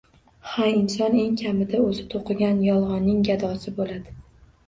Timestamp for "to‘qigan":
2.13-2.63